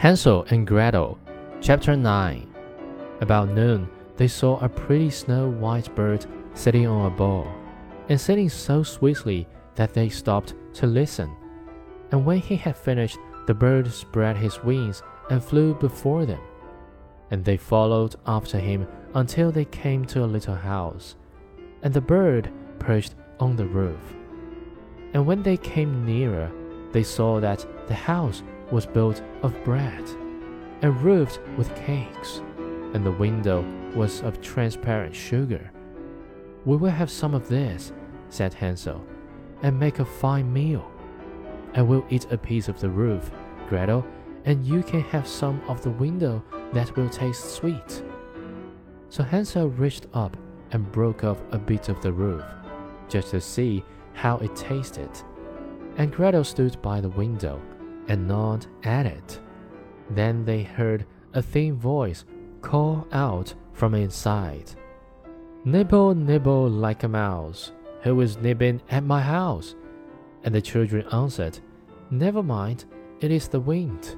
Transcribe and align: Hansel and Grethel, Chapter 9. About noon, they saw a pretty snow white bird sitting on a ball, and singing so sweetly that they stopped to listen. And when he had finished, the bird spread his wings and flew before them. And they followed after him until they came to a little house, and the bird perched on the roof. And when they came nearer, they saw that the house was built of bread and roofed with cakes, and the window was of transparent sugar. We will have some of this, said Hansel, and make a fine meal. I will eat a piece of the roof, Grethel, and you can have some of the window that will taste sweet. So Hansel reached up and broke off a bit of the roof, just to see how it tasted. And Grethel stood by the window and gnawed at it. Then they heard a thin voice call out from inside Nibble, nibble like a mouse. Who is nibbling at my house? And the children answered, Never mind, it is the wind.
Hansel 0.00 0.46
and 0.48 0.66
Grethel, 0.66 1.18
Chapter 1.60 1.94
9. 1.94 2.54
About 3.20 3.50
noon, 3.50 3.86
they 4.16 4.28
saw 4.28 4.58
a 4.60 4.66
pretty 4.66 5.10
snow 5.10 5.50
white 5.50 5.94
bird 5.94 6.24
sitting 6.54 6.86
on 6.86 7.04
a 7.04 7.14
ball, 7.14 7.46
and 8.08 8.18
singing 8.18 8.48
so 8.48 8.82
sweetly 8.82 9.46
that 9.74 9.92
they 9.92 10.08
stopped 10.08 10.54
to 10.72 10.86
listen. 10.86 11.30
And 12.12 12.24
when 12.24 12.38
he 12.38 12.56
had 12.56 12.78
finished, 12.78 13.18
the 13.46 13.52
bird 13.52 13.92
spread 13.92 14.38
his 14.38 14.64
wings 14.64 15.02
and 15.28 15.44
flew 15.44 15.74
before 15.74 16.24
them. 16.24 16.40
And 17.30 17.44
they 17.44 17.58
followed 17.58 18.16
after 18.24 18.58
him 18.58 18.88
until 19.14 19.52
they 19.52 19.66
came 19.66 20.06
to 20.06 20.24
a 20.24 20.32
little 20.34 20.54
house, 20.54 21.14
and 21.82 21.92
the 21.92 22.00
bird 22.00 22.50
perched 22.78 23.16
on 23.38 23.54
the 23.54 23.66
roof. 23.66 24.00
And 25.12 25.26
when 25.26 25.42
they 25.42 25.58
came 25.58 26.06
nearer, 26.06 26.50
they 26.92 27.02
saw 27.02 27.38
that 27.40 27.66
the 27.86 27.94
house 27.94 28.42
was 28.70 28.86
built 28.86 29.22
of 29.42 29.54
bread 29.64 30.04
and 30.82 31.00
roofed 31.02 31.40
with 31.56 31.74
cakes, 31.76 32.40
and 32.94 33.04
the 33.04 33.12
window 33.12 33.64
was 33.94 34.22
of 34.22 34.40
transparent 34.40 35.14
sugar. 35.14 35.70
We 36.64 36.76
will 36.76 36.90
have 36.90 37.10
some 37.10 37.34
of 37.34 37.48
this, 37.48 37.92
said 38.28 38.54
Hansel, 38.54 39.04
and 39.62 39.78
make 39.78 39.98
a 39.98 40.04
fine 40.04 40.52
meal. 40.52 40.90
I 41.74 41.82
will 41.82 42.04
eat 42.10 42.26
a 42.30 42.38
piece 42.38 42.68
of 42.68 42.80
the 42.80 42.88
roof, 42.88 43.30
Grethel, 43.68 44.04
and 44.44 44.66
you 44.66 44.82
can 44.82 45.02
have 45.02 45.26
some 45.26 45.60
of 45.68 45.82
the 45.82 45.90
window 45.90 46.42
that 46.72 46.96
will 46.96 47.08
taste 47.08 47.54
sweet. 47.54 48.02
So 49.08 49.22
Hansel 49.22 49.68
reached 49.68 50.06
up 50.14 50.36
and 50.72 50.90
broke 50.92 51.24
off 51.24 51.42
a 51.50 51.58
bit 51.58 51.88
of 51.88 52.00
the 52.00 52.12
roof, 52.12 52.44
just 53.08 53.32
to 53.32 53.40
see 53.40 53.84
how 54.14 54.38
it 54.38 54.54
tasted. 54.56 55.10
And 55.96 56.12
Grethel 56.12 56.44
stood 56.44 56.80
by 56.80 57.00
the 57.00 57.08
window 57.10 57.60
and 58.10 58.26
gnawed 58.26 58.66
at 58.82 59.06
it. 59.06 59.38
Then 60.10 60.44
they 60.44 60.64
heard 60.64 61.06
a 61.32 61.40
thin 61.40 61.76
voice 61.76 62.24
call 62.60 63.06
out 63.12 63.54
from 63.72 63.94
inside 63.94 64.72
Nibble, 65.64 66.14
nibble 66.16 66.68
like 66.68 67.04
a 67.04 67.08
mouse. 67.08 67.72
Who 68.02 68.20
is 68.22 68.38
nibbling 68.38 68.80
at 68.90 69.04
my 69.04 69.20
house? 69.20 69.76
And 70.42 70.54
the 70.54 70.60
children 70.60 71.06
answered, 71.12 71.60
Never 72.10 72.42
mind, 72.42 72.86
it 73.20 73.30
is 73.30 73.46
the 73.46 73.60
wind. 73.60 74.16